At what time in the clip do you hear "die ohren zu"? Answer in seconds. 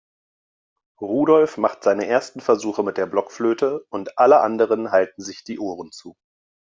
5.43-6.15